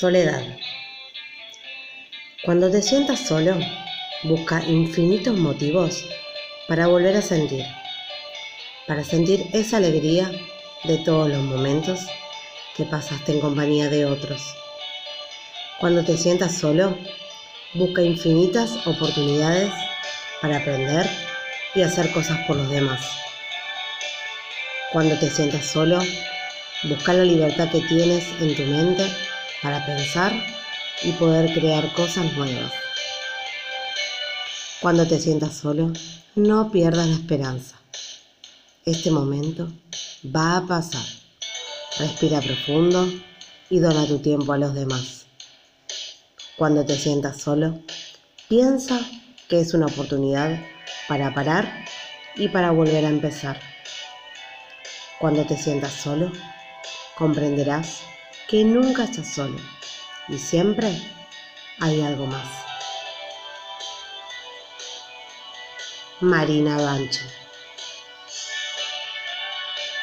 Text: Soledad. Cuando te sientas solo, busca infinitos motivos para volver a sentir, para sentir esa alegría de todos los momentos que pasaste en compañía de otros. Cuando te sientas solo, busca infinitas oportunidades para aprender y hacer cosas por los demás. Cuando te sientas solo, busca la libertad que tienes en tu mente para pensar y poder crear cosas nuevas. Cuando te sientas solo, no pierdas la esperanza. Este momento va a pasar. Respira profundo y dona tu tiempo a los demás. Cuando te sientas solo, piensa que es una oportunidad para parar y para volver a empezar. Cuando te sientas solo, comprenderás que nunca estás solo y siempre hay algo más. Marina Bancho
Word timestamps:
Soledad. 0.00 0.42
Cuando 2.46 2.70
te 2.70 2.80
sientas 2.80 3.20
solo, 3.20 3.58
busca 4.22 4.64
infinitos 4.64 5.36
motivos 5.36 6.06
para 6.68 6.86
volver 6.86 7.18
a 7.18 7.20
sentir, 7.20 7.66
para 8.86 9.04
sentir 9.04 9.44
esa 9.52 9.76
alegría 9.76 10.32
de 10.84 10.96
todos 11.04 11.28
los 11.28 11.42
momentos 11.42 12.00
que 12.78 12.84
pasaste 12.84 13.32
en 13.32 13.40
compañía 13.40 13.90
de 13.90 14.06
otros. 14.06 14.40
Cuando 15.80 16.02
te 16.02 16.16
sientas 16.16 16.56
solo, 16.56 16.96
busca 17.74 18.00
infinitas 18.00 18.78
oportunidades 18.86 19.70
para 20.40 20.60
aprender 20.60 21.10
y 21.74 21.82
hacer 21.82 22.10
cosas 22.12 22.38
por 22.46 22.56
los 22.56 22.70
demás. 22.70 23.06
Cuando 24.92 25.18
te 25.18 25.28
sientas 25.28 25.66
solo, 25.66 25.98
busca 26.84 27.12
la 27.12 27.24
libertad 27.24 27.70
que 27.70 27.82
tienes 27.82 28.24
en 28.40 28.56
tu 28.56 28.62
mente 28.62 29.29
para 29.62 29.84
pensar 29.84 30.32
y 31.02 31.12
poder 31.12 31.52
crear 31.52 31.92
cosas 31.94 32.32
nuevas. 32.36 32.72
Cuando 34.80 35.06
te 35.06 35.18
sientas 35.18 35.56
solo, 35.56 35.92
no 36.34 36.70
pierdas 36.70 37.06
la 37.06 37.14
esperanza. 37.14 37.76
Este 38.84 39.10
momento 39.10 39.70
va 40.24 40.56
a 40.56 40.66
pasar. 40.66 41.04
Respira 41.98 42.40
profundo 42.40 43.06
y 43.68 43.78
dona 43.78 44.06
tu 44.06 44.18
tiempo 44.18 44.52
a 44.52 44.58
los 44.58 44.74
demás. 44.74 45.26
Cuando 46.56 46.84
te 46.84 46.98
sientas 46.98 47.40
solo, 47.40 47.80
piensa 48.48 49.00
que 49.48 49.60
es 49.60 49.74
una 49.74 49.86
oportunidad 49.86 50.60
para 51.08 51.34
parar 51.34 51.84
y 52.36 52.48
para 52.48 52.70
volver 52.70 53.04
a 53.04 53.08
empezar. 53.08 53.60
Cuando 55.18 55.44
te 55.44 55.56
sientas 55.56 55.92
solo, 55.92 56.32
comprenderás 57.16 58.00
que 58.50 58.64
nunca 58.64 59.04
estás 59.04 59.32
solo 59.32 59.56
y 60.26 60.36
siempre 60.36 61.00
hay 61.78 62.02
algo 62.02 62.26
más. 62.26 62.48
Marina 66.20 66.76
Bancho 66.78 67.20